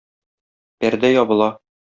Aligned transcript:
Пәрдә 0.85 1.13
ябыла. 1.17 1.53